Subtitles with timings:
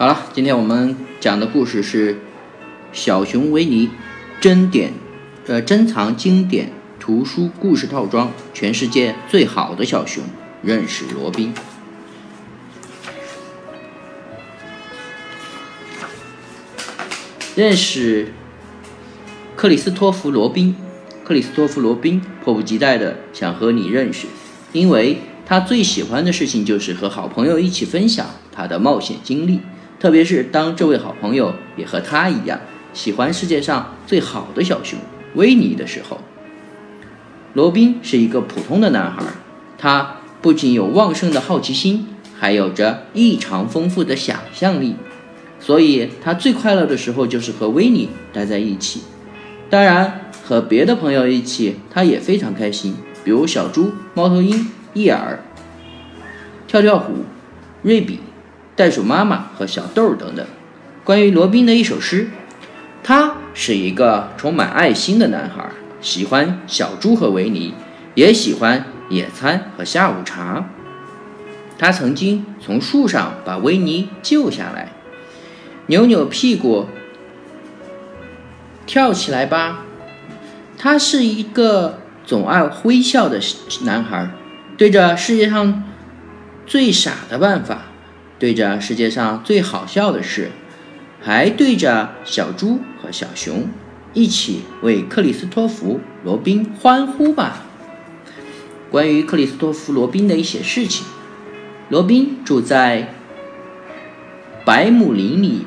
[0.00, 2.14] 好了，今天我们讲的故事是
[2.92, 3.90] 《小熊维尼
[4.40, 4.90] 珍典》，
[5.48, 10.22] 呃，珍藏经典图书故事套装，全世界最好的小熊，
[10.62, 11.52] 认识罗宾。
[17.56, 18.32] 认识
[19.56, 20.76] 克里斯托弗·罗宾。
[21.24, 24.28] 克里斯托弗·罗宾迫不及待的想和你认识，
[24.72, 29.60] 因为他最喜欢的事情就是和好朋友一起分享他的冒险经历，
[29.98, 32.60] 特别是当这位好朋友也和他一样
[32.92, 34.98] 喜欢世界上最好的小熊
[35.34, 36.20] 维尼的时候。
[37.54, 39.24] 罗宾是一个普通的男孩，
[39.76, 42.06] 他不仅有旺盛的好奇心，
[42.38, 44.94] 还有着异常丰富的想象力。
[45.58, 49.02] 所以他最快乐的时候就是和维尼待在一起，
[49.68, 55.42] 当然和别的朋友一起他也非常开心，比如小猪、猫头鹰、伊尔、
[56.68, 57.24] 跳跳虎、
[57.82, 58.20] 瑞比、
[58.78, 60.46] 袋鼠妈妈和小豆等等。
[61.02, 62.30] 关于罗宾的一首诗，
[63.02, 65.68] 他是一个充满爱心的男孩，
[66.00, 67.74] 喜欢小猪和维尼，
[68.14, 70.64] 也喜欢野餐和下午茶。
[71.76, 74.92] 他曾经从树上把维尼救下来。
[75.86, 76.86] 扭扭屁股，
[78.86, 79.84] 跳起来吧！
[80.76, 83.40] 他是一个总爱微笑的
[83.82, 84.30] 男孩，
[84.76, 85.82] 对着世界上
[86.64, 87.86] 最傻的办法，
[88.38, 90.50] 对着世界上最好笑的事，
[91.20, 93.68] 还对着小猪和小熊，
[94.14, 95.94] 一起为克里斯托弗·
[96.24, 97.64] 罗宾欢呼吧！
[98.90, 101.06] 关于克里斯托弗·罗宾的一些事情，
[101.88, 103.14] 罗宾住在
[104.64, 105.66] 百亩林里。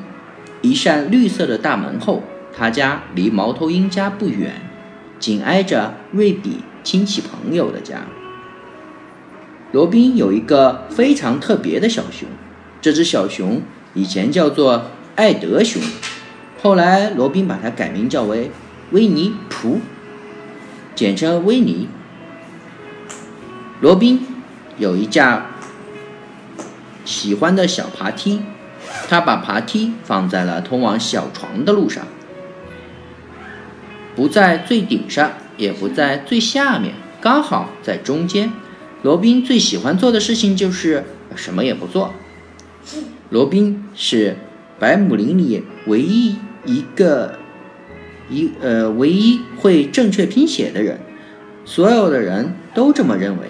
[0.64, 2.22] 一扇绿色的大门后，
[2.56, 4.62] 他家离猫头鹰家不远，
[5.18, 8.02] 紧挨着瑞比亲戚朋友的家。
[9.72, 12.28] 罗宾有一个非常特别的小熊，
[12.82, 13.62] 这只小熊
[13.94, 15.80] 以前叫做艾德熊，
[16.60, 18.50] 后来罗宾把它改名叫为
[18.90, 19.80] 维尼普，
[20.94, 21.88] 简称维尼。
[23.80, 24.26] 罗宾
[24.76, 25.46] 有一架
[27.04, 28.42] 喜欢的小爬梯。
[29.08, 32.06] 他把爬梯放在了通往小床的路上，
[34.16, 38.52] 不在最顶上，也不在最下面，刚好在中间。
[39.02, 41.04] 罗宾最喜欢做的事情就是
[41.36, 42.12] 什么也不做。
[43.30, 44.36] 罗宾是
[44.78, 47.38] 百亩林里唯一一个
[48.28, 51.00] 一呃唯一会正确拼写的人，
[51.64, 53.48] 所有的人都这么认为。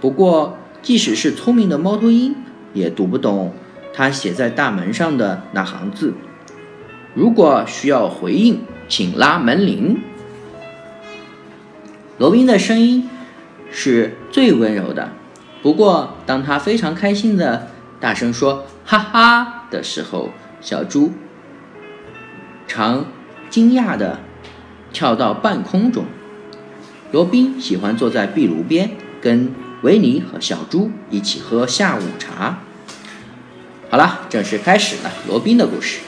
[0.00, 2.34] 不过，即使是聪明的猫头鹰
[2.72, 3.52] 也读不懂。
[3.92, 6.14] 他写在大门上的那行字
[7.12, 10.00] ：“如果需要回应，请拉门铃。”
[12.16, 13.08] 罗宾的声音
[13.70, 15.10] 是最温柔的，
[15.60, 17.68] 不过当他非常开心的
[17.98, 20.30] 大声说“哈哈”的时候，
[20.60, 21.12] 小猪
[22.66, 23.06] 常
[23.48, 24.20] 惊讶的
[24.92, 26.04] 跳到半空中。
[27.12, 29.52] 罗宾喜欢坐在壁炉边，跟
[29.82, 32.60] 维尼和小猪一起喝下午茶。
[33.90, 36.00] 好了，正式开始了罗宾的故事。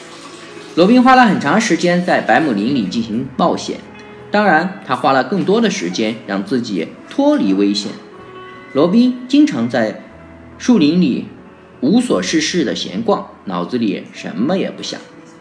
[0.77, 3.79] 罗宾花了很长时间在百亩林里进行冒险，
[4.31, 7.93] 当然，他花了更多的时间让自己脱离危险。
[8.73, 10.03] 罗宾经常在
[10.57, 11.27] 树林里
[11.83, 14.99] 无所事事的闲逛，脑子里什么也不想。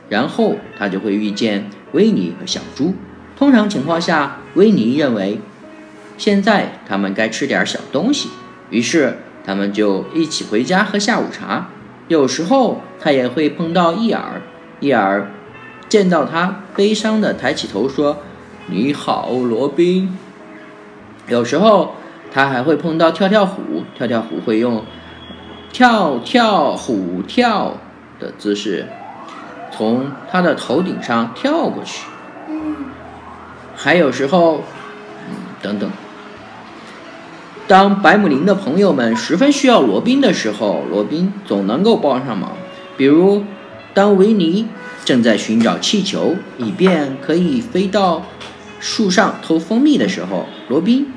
[0.10, 2.94] 然后他就会遇见维尼和小猪。
[3.38, 5.40] 通常情况下，维尼认为
[6.18, 8.30] 现在他们该吃点小东西，
[8.70, 11.70] 于是他们就一起回家喝下午茶。
[12.08, 14.42] 有时候他也会碰到伊尔，
[14.82, 15.32] 伊尔
[15.88, 18.18] 见到他，悲伤的抬起头说
[18.68, 20.18] ：“你好，罗宾。”
[21.30, 21.96] 有时候
[22.34, 23.62] 他还会碰到跳跳虎，
[23.96, 24.84] 跳跳虎会用
[25.72, 27.78] “跳跳虎跳”
[28.20, 28.88] 的姿势
[29.72, 32.06] 从他的头顶上跳过去。
[33.76, 34.64] 还有时候，
[35.62, 35.90] 等等。
[37.68, 42.52] 当白姆林的朋友们十分需要罗宾的时候，罗宾总能够帮上忙。
[42.98, 43.44] 比如，
[43.94, 44.68] 当维尼
[45.04, 48.24] 正在寻找气球，以便可以飞到
[48.80, 51.12] 树上偷蜂蜜的时候，罗宾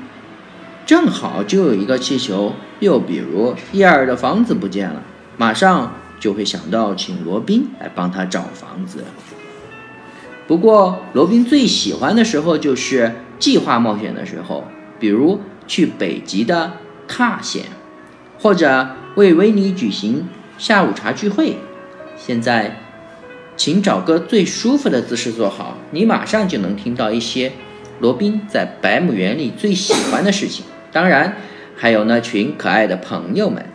[0.85, 2.53] 正好就有一个气球。
[2.79, 5.01] 又比如，伊尔的房子不见了，
[5.37, 9.03] 马上就会想到请罗宾来帮他找房子。
[10.47, 14.65] 不过，罗宾最喜欢的时候就是计划冒险的时候，
[14.99, 15.41] 比如。
[15.67, 16.73] 去北极的
[17.07, 17.63] 踏险，
[18.37, 20.27] 或者为维尼举行
[20.59, 21.57] 下午茶聚会。
[22.15, 22.77] 现在，
[23.57, 27.51] 请找个最舒服的姿势坐好，你马上就能听到一些
[27.99, 30.63] 罗宾在百亩园里最喜欢的事情。
[30.91, 31.35] 当然，
[31.75, 33.65] 还有那群可爱的朋友们。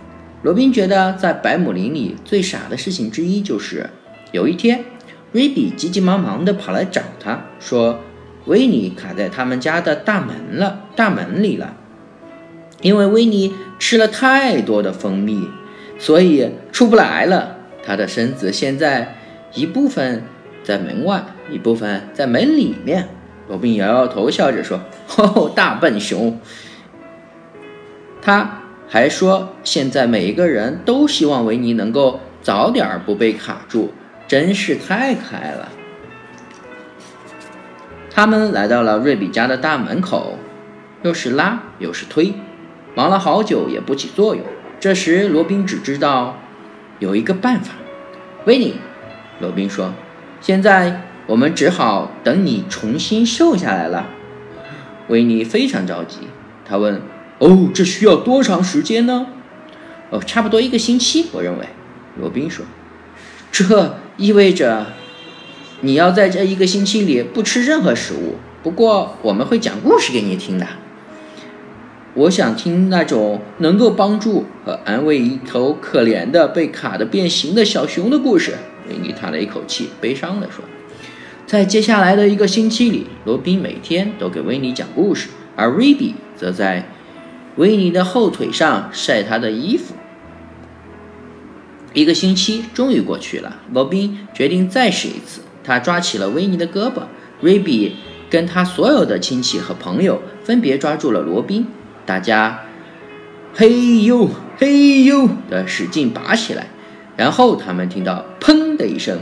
[0.42, 3.90] 罗宾觉得在百亩林里最傻的事情之一就是，
[4.32, 4.84] 有一天，
[5.32, 8.00] 瑞比急急忙忙地跑来找他，说
[8.46, 11.76] ：“维尼卡在他们家的大门了，大门里了。
[12.80, 15.46] 因为维尼吃了太多的蜂蜜，
[15.98, 17.56] 所以出不来了。
[17.84, 19.16] 他的身子现在
[19.54, 20.22] 一部分
[20.62, 23.10] 在门外，一部分在门里面。”
[23.46, 24.80] 罗宾摇摇头，笑着说
[25.18, 26.40] ：“哦，大笨熊。”
[28.22, 33.92] 他还说：“现在每一个人都希望维尼能够早点不被卡住，
[34.26, 35.68] 真是太可爱了。”
[38.10, 40.38] 他们来到了瑞比家的大门口，
[41.02, 42.34] 又是拉又是推，
[42.94, 44.44] 忙了好久也不起作用。
[44.78, 46.36] 这时，罗宾只知道
[46.98, 47.74] 有一个办法。
[48.46, 48.74] 维尼，
[49.40, 49.94] 罗宾说
[50.40, 54.08] ：“现在。”我们只好等你重新瘦下来了。
[55.06, 56.22] 维尼非常着急，
[56.64, 57.00] 他问
[57.40, 59.26] ：“哦，这需要多长时间呢
[60.10, 61.66] ？”“哦，差不多一个星期，我认为。”
[62.20, 62.64] 罗宾说。
[63.50, 64.86] “这意味着
[65.80, 68.36] 你要在这一个星期里不吃任何食物。
[68.62, 70.66] 不过我们会讲故事给你听的。
[72.14, 78.54] 我想听那种能够帮助和安慰一头可怜的被卡的变形的小熊的故事。”
[78.88, 80.64] 维尼叹了一口气，悲伤地说。
[81.46, 86.88] 在接下来的一个星期里，罗宾每天都给维尼讲故事，而瑞比则在
[87.60, 89.94] 维尼的后腿上晒他的衣服。
[91.92, 95.42] 一个星期终于过去了，罗宾决定再试一次。
[95.62, 97.02] 他抓起了维尼的胳膊，
[97.42, 97.96] 瑞比
[98.30, 101.66] 跟他所有的亲戚和朋友分别抓住了罗宾，
[102.06, 102.60] 大家
[103.52, 106.68] 嘿呦嘿呦的使劲拔起来，
[107.14, 109.18] 然后他们听到砰的一声。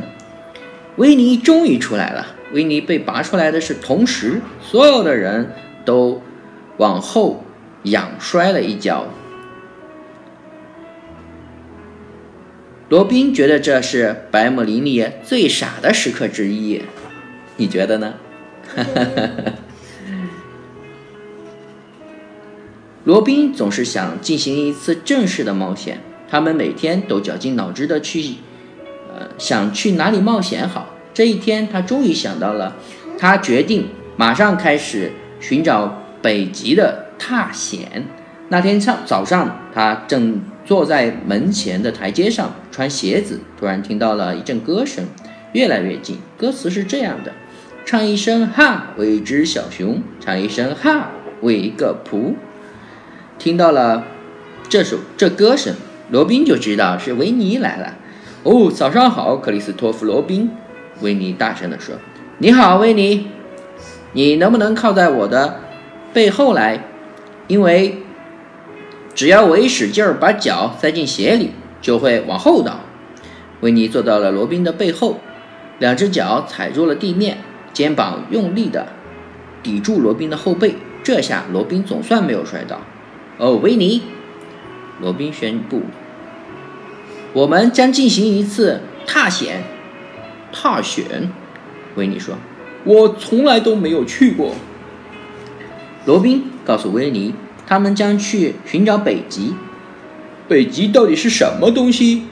[0.94, 2.24] 维尼终于出来了。
[2.52, 6.22] 维尼被拔出来的是同时，所有的人都
[6.76, 7.42] 往后
[7.84, 9.06] 仰摔了一跤。
[12.88, 16.82] 罗宾觉得这是白木林里最傻的时刻之一，
[17.56, 18.14] 你觉得呢？
[18.74, 18.84] 哈
[23.04, 28.36] 罗宾总是想进行一次正式的冒险，他们每天都绞尽脑汁的去。
[29.14, 30.94] 呃想去哪里冒险好？
[31.12, 32.76] 这一天，他终于想到了。
[33.18, 35.10] 他决定马上开始
[35.40, 38.04] 寻找北极的踏险。
[38.48, 45.04] 那天上早上，他正坐在门前的台阶上穿鞋子，突然听到了一阵歌声，
[45.52, 46.18] 越来越近。
[46.38, 47.32] 歌词是这样的：
[47.84, 51.10] 唱一声哈，为一只小熊；唱一声哈，
[51.42, 52.34] 为一个仆。
[53.38, 54.04] 听到了
[54.68, 55.74] 这首这歌声，
[56.10, 57.96] 罗宾就知道是维尼来了。
[58.44, 60.50] 哦，早上好，克里斯托弗·罗宾。
[61.00, 61.94] 维尼大声地说
[62.38, 63.28] ：“你好，维尼，
[64.14, 65.60] 你能不能靠在我的
[66.12, 66.82] 背后来？
[67.48, 68.02] 因为
[69.14, 71.50] 只要我一使劲儿把脚塞进鞋里，
[71.82, 72.80] 就会往后倒。”
[73.60, 75.18] 维尼坐到了罗宾的背后，
[75.80, 77.38] 两只脚踩住了地面，
[77.72, 78.86] 肩膀用力的
[79.64, 80.76] 抵住罗宾的后背。
[81.02, 82.82] 这下罗宾总算没有摔倒。
[83.38, 84.02] 哦，维尼，
[85.00, 85.82] 罗宾宣布。
[87.32, 89.64] 我们将进行一次踏险。
[90.52, 91.30] 踏险，
[91.94, 92.36] 维尼说
[92.84, 94.54] ：“我从来都没有去过。”
[96.06, 97.34] 罗宾告诉维尼
[97.66, 99.54] ：“他们将去寻找北极。”
[100.46, 102.24] 北极到底是什么东西？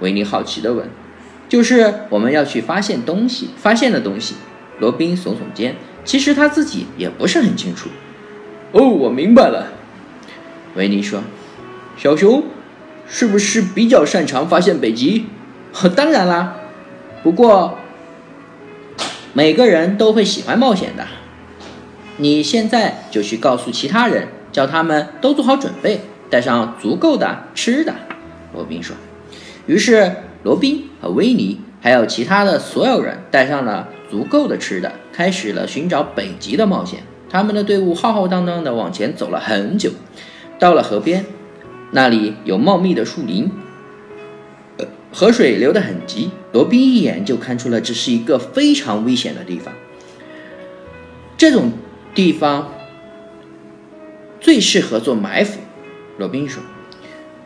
[0.00, 0.90] 维尼好奇地问。
[1.48, 4.34] “就是我们要去发现东西，发现的东西。”
[4.80, 7.88] 罗宾耸耸肩，其实他自己也不是很清楚。
[8.72, 9.68] “哦，我明白了。”
[10.74, 11.22] 维尼说
[11.96, 12.42] ：“小熊。”
[13.06, 15.26] 是不是比较擅长发现北极？
[15.94, 16.56] 当然啦，
[17.22, 17.78] 不过
[19.34, 21.06] 每个人都会喜欢冒险的。
[22.16, 27.94] 你现在就去告诉其他人，叫他们都做好准备，带上足够的吃的。
[28.52, 28.94] 罗宾说。
[29.66, 37.00] 于是，罗宾和维尼还有其他的所有人带上了足够的吃的，开始了寻找北极的冒险。
[37.30, 39.90] 他们的队伍浩浩荡荡地往前走了很久，
[40.58, 41.24] 到了河边。
[41.90, 43.50] 那里有茂密的树林，
[45.12, 46.30] 河水流得很急。
[46.52, 49.72] 罗宾一眼就看出了这是一个非常危险的地方。
[51.36, 51.72] 这种
[52.14, 52.72] 地方
[54.40, 55.58] 最适合做埋伏，
[56.16, 56.62] 罗宾说。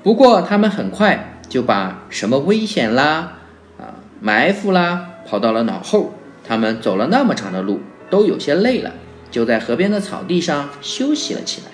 [0.02, 3.38] 不过他们很快就把什么危险啦、
[3.78, 6.14] 啊埋伏啦抛到了脑后。
[6.44, 8.92] 他们走了那么长的路，都有些累了，
[9.30, 11.70] 就在河边的草地上休息了起来。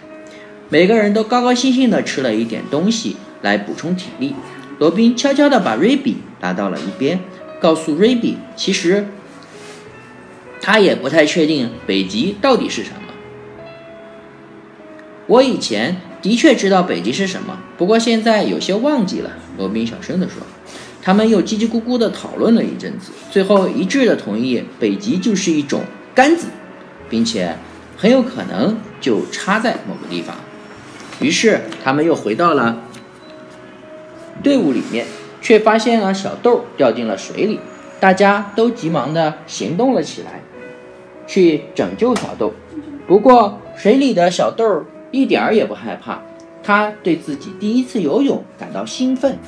[0.68, 4.34] 每个人都高高兴兴地吃了一点东西来补充体力。
[4.80, 7.20] 罗宾悄悄地把瑞比拉到了一边，
[7.60, 9.06] 告诉瑞比，其实
[10.64, 12.96] 他也不太确定北极到底是什么。
[15.26, 19.32] 我以前的确知道北极是什么，不过现在有些忘记了。
[19.58, 20.38] 罗宾小声地说。
[21.02, 25.82] 他们又叽叽咕咕地讨论了一阵子，最后一致地同意北极就是一种
[26.14, 26.46] 杆子，
[27.10, 27.54] 并且
[27.94, 30.34] 很有可能就插在某个地方。
[31.20, 32.84] 于是他们又回到了
[34.42, 35.04] 队伍里面，
[35.42, 37.60] 却发现了小豆掉进了水里。
[38.00, 40.40] 大家都急忙地行动了起来，
[41.26, 42.52] 去拯救小豆。
[43.06, 46.22] 不过水里的小豆一点儿也不害怕，
[46.62, 49.38] 他对自己第一次游泳感到兴奋。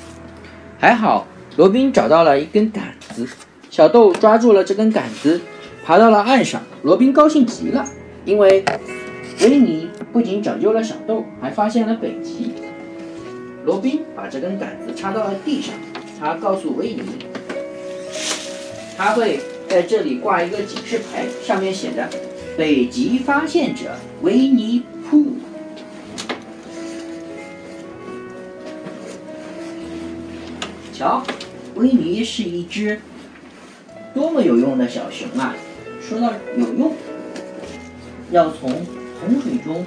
[0.79, 1.27] 还好。
[1.57, 3.27] 罗宾找到了一根杆子，
[3.71, 5.41] 小豆抓住了这根杆子，
[5.83, 6.61] 爬到了岸上。
[6.83, 7.83] 罗宾高兴极了，
[8.27, 8.63] 因为
[9.41, 12.53] 维尼不仅拯救了小豆，还发现了北极。
[13.65, 15.75] 罗宾把这根杆子插到了地上，
[16.21, 17.01] 他告诉维尼，
[18.99, 22.09] 他会在这里挂一个警示牌，上面写着
[22.57, 25.35] “北极发现者维尼普”。
[30.93, 31.23] 瞧。
[31.75, 32.99] 维尼是一只
[34.15, 35.55] 多么有用的小熊啊！
[36.01, 36.95] 说到有用，
[38.31, 38.71] 要从
[39.21, 39.85] 洪水中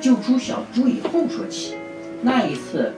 [0.00, 1.74] 救出小猪以后说起。
[2.22, 2.92] 那一次，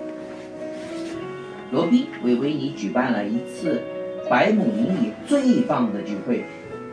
[1.73, 3.81] 罗宾为维尼举办了一次
[4.29, 6.43] 百亩林里最棒的聚会。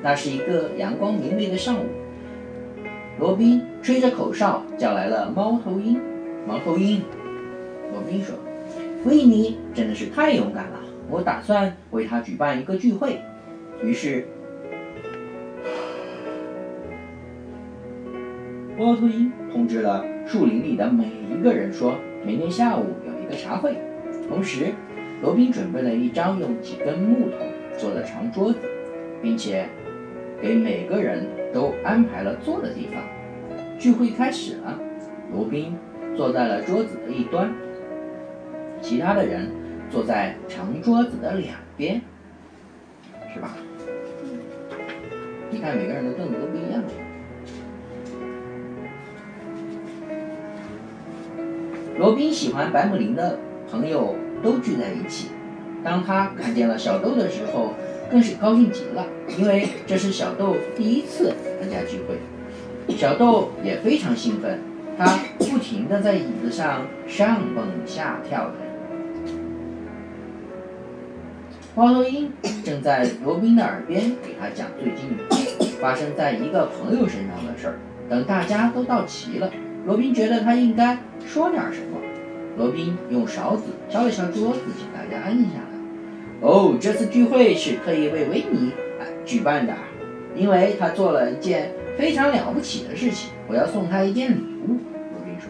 [0.03, 1.87] 那是一个阳光明媚的上午，
[3.19, 5.99] 罗宾吹着口哨叫来了猫头鹰。
[6.47, 7.01] 猫头鹰，
[7.91, 8.35] 罗宾说。
[9.05, 10.79] 维尼真的是太勇敢了，
[11.09, 13.19] 我打算为他举办一个聚会。
[13.81, 14.27] 于是，
[18.77, 23.75] 猫头鹰通知了树林里的每一个人，说明天下午有一个茶会。
[24.29, 24.67] 同时，
[25.23, 27.37] 罗宾准备了一张用几根木头
[27.77, 28.59] 坐的长桌子，
[29.21, 29.69] 并且
[30.41, 33.01] 给每个人都安排了坐的地方。
[33.79, 34.79] 聚会开始了，
[35.31, 35.75] 罗宾
[36.15, 37.53] 坐在了桌子的一端。
[38.81, 39.49] 其他的人
[39.89, 42.01] 坐在长桌子的两边，
[43.33, 43.55] 是吧？
[45.49, 46.83] 你看每个人的凳子都不一样。
[51.97, 53.39] 罗宾喜欢白姆林的
[53.71, 55.29] 朋友都聚在一起。
[55.87, 57.73] 当他看见了小豆的时候，
[58.11, 59.05] 更是高兴极了，
[59.37, 62.17] 因为这是小豆第一次参加聚会。
[62.97, 64.59] 小豆也非常兴奋，
[64.97, 68.53] 他不停地在椅子上上蹦下跳的。
[71.73, 72.33] 猫头鹰
[72.65, 75.15] 正在罗宾的耳边给他讲最近
[75.79, 77.79] 发生在一个朋友身上的事儿。
[78.09, 79.49] 等大家都到齐了，
[79.85, 81.97] 罗宾觉得他应该说点什么。
[82.57, 85.61] 罗宾用勺子敲了敲桌子，请大家安静下。
[86.41, 88.71] 哦，这次聚会是特意为维尼
[89.25, 89.73] 举办的，
[90.35, 93.31] 因为他做了一件非常了不起的事情。
[93.47, 94.77] 我要送他一件礼物。
[95.11, 95.49] 罗宾说。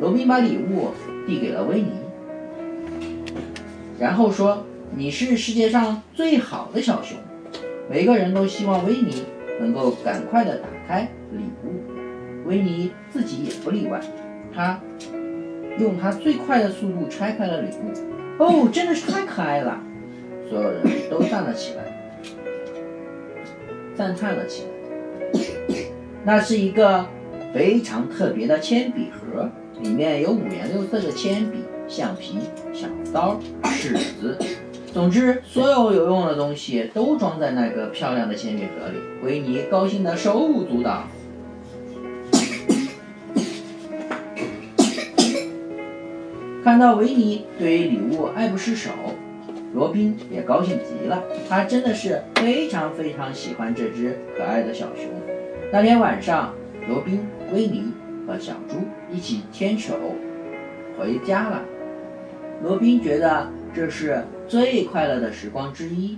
[0.00, 0.90] 罗宾把礼物
[1.26, 1.90] 递给了维尼，
[3.98, 4.64] 然后说。
[4.90, 7.18] 你是世界上最好的小熊，
[7.90, 9.22] 每个人都希望维尼
[9.60, 14.00] 能够赶快的打开礼物，维尼自己也不例外。
[14.52, 14.80] 他
[15.78, 19.78] 用他最快的速度拆开了礼物，哦，真的是太可爱了！
[20.48, 21.84] 所有人都站了起来，
[23.94, 24.68] 赞叹了起来。
[26.24, 27.06] 那是一个
[27.54, 29.50] 非常特别的铅笔盒，
[29.80, 32.38] 里面有五颜六色的铅笔、橡皮、
[32.72, 34.36] 小刀、尺子。
[34.92, 38.98] 总之，所有有用的东西都装在那个漂亮的铅笔盒里。
[39.22, 41.04] 维尼高兴得手舞足蹈。
[46.64, 48.90] 看到维尼对于礼物爱不释手，
[49.74, 51.22] 罗宾也高兴极了。
[51.48, 55.10] 他真的是非常非常喜欢这只可爱的小熊。
[55.72, 56.54] 那天晚上，
[56.88, 57.92] 罗宾、威尼
[58.26, 58.76] 和小猪
[59.10, 59.94] 一起牵手
[60.98, 61.62] 回家了。
[62.62, 64.22] 罗宾觉得这是。
[64.48, 66.16] 最快乐的时光之一，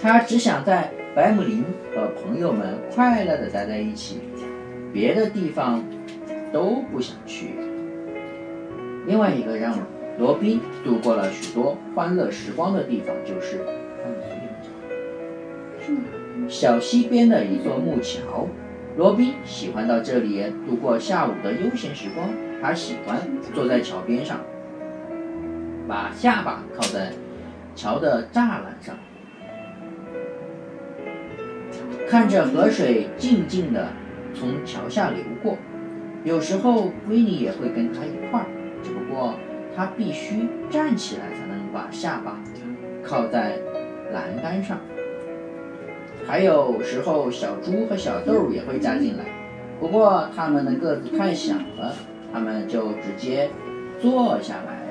[0.00, 4.20] 他只想在白姆林和朋友们快乐的待在一起，
[4.92, 5.82] 别的地方
[6.52, 7.48] 都不想去。
[9.08, 9.74] 另外一个让
[10.18, 13.60] 罗宾度过了许多欢乐时光的地方，就是
[16.48, 18.48] 小溪边的一座木桥。
[18.96, 22.28] 罗宾喜欢到这里度过下午的悠闲时光，
[22.60, 23.16] 他喜欢
[23.54, 24.40] 坐在桥边上。
[25.86, 27.12] 把下巴靠在
[27.74, 28.94] 桥的栅栏上，
[32.08, 33.88] 看着河水静静地
[34.34, 35.56] 从桥下流过。
[36.24, 38.46] 有时候威尼也会跟他一块儿，
[39.78, 42.36] 他必须站起来才能把下巴
[43.00, 43.60] 靠在
[44.12, 44.76] 栏杆上。
[46.26, 49.24] 还有时候小猪和小豆也会加进来，
[49.78, 51.94] 不过他们的个子太小了，
[52.32, 53.48] 他们就直接
[54.02, 54.88] 坐下来。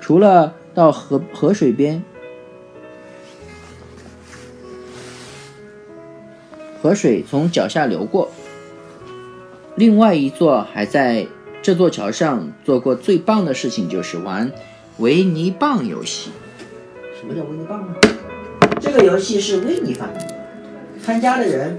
[0.00, 2.02] 除了到河河水边，
[6.82, 8.28] 河水从脚下流过。
[9.76, 11.26] 另外一座还在
[11.60, 14.52] 这座桥上做过最棒的事情，就是玩
[14.98, 16.30] 维尼棒游戏。
[17.18, 17.94] 什么叫维尼棒呢？
[18.80, 20.34] 这个游戏是维尼发明的。
[21.02, 21.76] 参加的人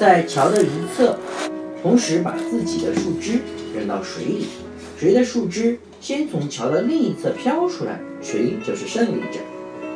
[0.00, 1.16] 在桥的一侧，
[1.82, 3.38] 同时把自己的树枝
[3.72, 4.46] 扔到水里，
[4.98, 9.38] 谁的树枝先从桥的另一侧飘出来，谁就是胜利者。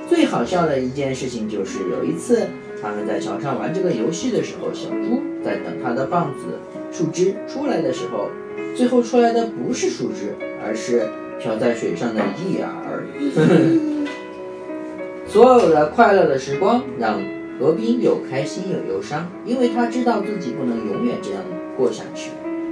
[0.09, 2.47] 最好笑的一件事情就是有一次。
[2.83, 6.59] 他们在桥上玩这个游戏的时候，小猪在等他的棒子
[6.93, 8.29] 树枝出来的时候，
[8.75, 13.05] 最后出来的不是树枝，而是漂在水上的叶儿。
[15.27, 17.21] 所有的快乐的时光让
[17.59, 21.43] 罗宾有开心有忧伤，因为他知道自己不能永远这样
[21.77, 22.31] 过下去。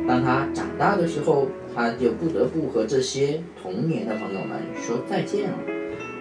[0.08, 5.56] 当他长大的时候，他就不得不和这些童年的朋友们说再见了。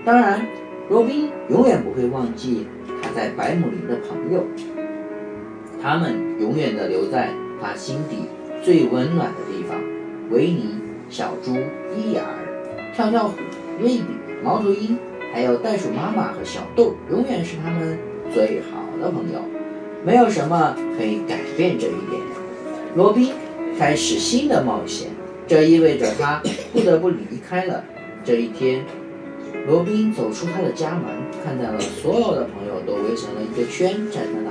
[0.05, 0.45] 当然，
[0.89, 2.67] 罗宾永远不会忘记。
[3.01, 4.43] 他在百亩林的朋友，
[5.81, 7.29] 他们永远的留在
[7.61, 8.17] 他心底
[8.63, 9.79] 最温暖的地方。
[10.29, 10.75] 维尼、
[11.09, 11.55] 小猪、
[11.95, 12.23] 伊尔、
[12.95, 13.35] 跳跳虎、
[13.79, 14.03] 瑞比、
[14.43, 14.97] 猫头鹰，
[15.33, 17.97] 还有袋鼠妈妈和小豆，永远是他们
[18.33, 19.39] 最好的朋友。
[20.05, 22.21] 没有什么可以改变这一点。
[22.95, 23.33] 罗宾
[23.77, 25.09] 开始新的冒险，
[25.47, 26.41] 这意味着他
[26.71, 27.17] 不得不离
[27.47, 27.83] 开了
[28.23, 28.85] 这一天。
[29.67, 31.03] 罗宾走出他的家门，
[31.43, 34.46] 看到了所有的朋友都围成了一个圈，站在那。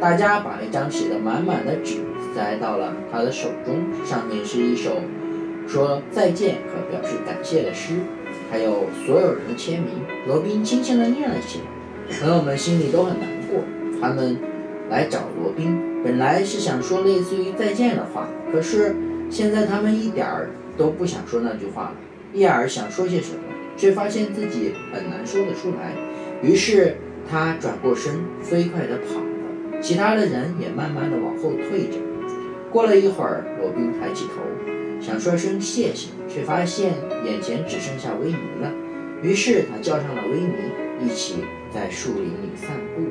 [0.00, 1.96] 大家把一张写的满满的纸
[2.34, 3.74] 塞到了他的手中，
[4.04, 4.92] 上面是一首
[5.66, 7.94] 说再见和表示感谢的诗，
[8.48, 9.90] 还有所有人的签名。
[10.26, 13.60] 罗宾轻轻地念了起来，朋友们心里都很难过。
[14.00, 14.38] 他们
[14.88, 18.94] 来找罗宾，本来是想说类似于再见的话，可是
[19.28, 21.92] 现在他们一点儿都不想说那句话了。
[22.34, 23.40] 叶尔想说些什么？
[23.76, 25.92] 却发现自己很难说得出来，
[26.40, 26.96] 于是
[27.28, 29.27] 他转过身，飞快地跑。
[29.80, 31.98] 其他的人也慢慢的往后退着。
[32.70, 34.42] 过了一会儿，罗宾抬起头，
[35.00, 36.92] 想说声谢谢，却发现
[37.24, 38.70] 眼前只剩下维尼了。
[39.22, 40.52] 于是他叫上了维尼，
[41.04, 41.36] 一起
[41.72, 43.02] 在树林里散步。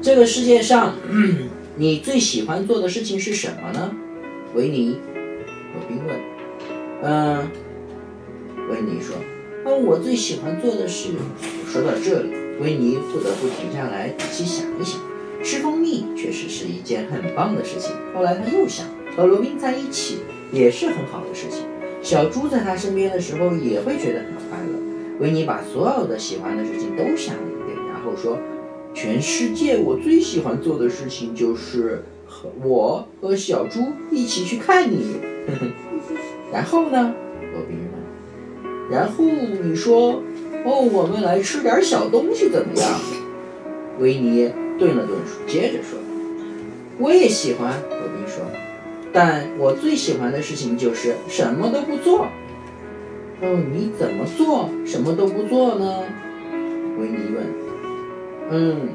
[0.00, 0.94] 这个世界上，
[1.76, 3.90] 你最喜欢做的事情是什么呢？
[4.54, 5.00] 维尼，
[5.72, 6.16] 罗宾问
[7.02, 7.48] ：“嗯。”
[8.70, 9.16] 维尼说
[9.76, 11.10] ：“我最喜欢做的事。”
[11.66, 15.00] 说到这里，维尼不得不停下来仔细想一想。
[15.42, 17.92] 吃蜂蜜确实是一件很棒的事情。
[18.14, 20.20] 后来他又想，和罗宾在一起
[20.52, 21.66] 也是很好的事情。
[22.00, 24.78] 小猪在他身边的时候也会觉得很快乐。
[25.20, 28.38] 维尼把所有的喜欢的事情都想了一遍，然后说
[28.94, 35.16] ：“全世界我最喜欢做的事情就是和……”我和小猪一起去看你，
[36.52, 37.14] 然后呢？
[37.52, 37.83] 罗宾。
[38.90, 40.22] 然后你说
[40.64, 42.90] ：“哦，我们来吃点小东西怎么样？”
[43.98, 45.16] 维尼顿了顿，
[45.46, 45.98] 接着说
[46.98, 48.44] ：“我也喜欢。”罗宾说
[49.12, 52.26] ：“但我最喜欢的事情就是什么都不做。”
[53.42, 56.02] 哦，你怎么做什么都不做呢？
[56.98, 57.46] 维尼问。
[58.50, 58.88] 嗯。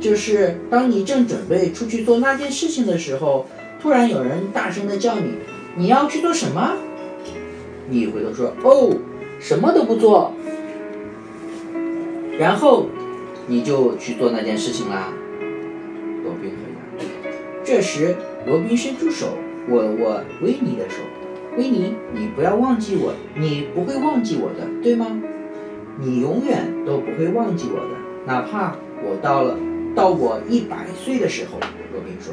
[0.00, 3.46] 就是当你正准备出去做那件事情的时候，
[3.82, 5.32] 突然有人大声的叫你
[5.76, 6.74] ：“你要去做什么？”
[7.90, 8.96] 你回头说：“哦，
[9.38, 10.32] 什么都不做。”
[12.38, 12.86] 然后
[13.46, 15.12] 你就去做那件事情啦。
[16.24, 17.04] 罗宾回答。
[17.62, 19.26] 这时，罗宾伸出手
[19.68, 21.02] 握了握维尼的手
[21.58, 25.20] ：“维尼，你不要忘记我，你不会忘记我的，对吗？
[25.98, 29.58] 你永远都不会忘记我的，哪怕我到了。”
[29.92, 31.58] 到我一百岁的时候，
[31.92, 32.32] 罗宾说：“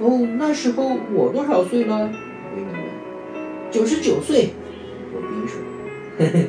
[0.00, 2.10] 哦，那时候我多少岁了？”
[2.56, 2.87] 维尼问。
[3.70, 4.50] “九十九岁。”
[5.12, 5.58] 罗宾说。
[6.18, 6.48] “嘿嘿。”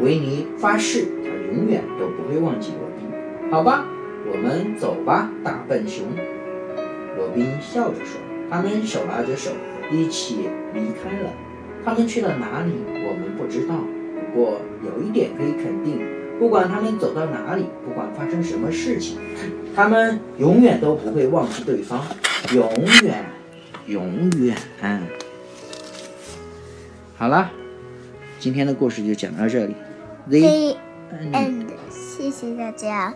[0.00, 3.50] 维尼发誓，他永远都不会忘记罗宾。
[3.50, 3.86] 好吧，
[4.30, 6.04] 我们走吧，大笨熊。
[7.16, 8.20] 罗宾笑着说。
[8.48, 9.50] 他们手拉着手，
[9.90, 11.30] 一起离开了。
[11.84, 13.74] 他们去了哪里，我们不知道。
[14.14, 15.98] 不过有一点可以肯定。
[16.38, 19.18] 不管他们走到哪里，不管发生什么事情，
[19.74, 22.04] 他们永远都不会忘记对方，
[22.54, 22.70] 永
[23.02, 23.24] 远，
[23.86, 24.54] 永远。
[27.18, 27.50] 好了，
[28.38, 29.74] 今天的故事就讲到这里。
[30.28, 30.76] The
[31.32, 33.14] end，谢谢大家。